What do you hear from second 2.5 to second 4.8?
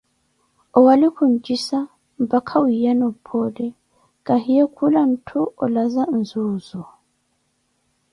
wiiyana ophoole, kahiye